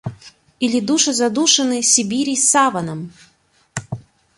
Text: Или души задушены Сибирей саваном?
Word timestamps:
Или 0.59 0.79
души 0.79 1.13
задушены 1.13 1.83
Сибирей 1.83 2.35
саваном? 2.35 3.11